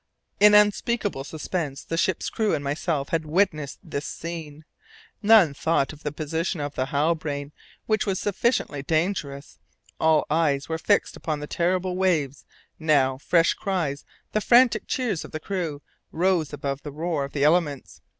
[0.39, 4.65] In unspeakable suspense the ship's crew and myself had witnessed this scene.
[5.21, 7.51] None thought of the position of the Halbrane,
[7.85, 9.59] which was sufficiently dangerous;
[9.99, 12.45] all eyes were fixed upon the terrible waves.
[12.79, 17.43] Now fresh cries, the frantic cheers of the crew, rose above the roar of the
[17.43, 18.01] elements.